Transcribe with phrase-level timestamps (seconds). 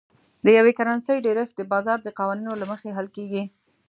[0.45, 3.43] د یوې کرنسۍ ډېرښت د بازار د قوانینو له مخې حل کیږي.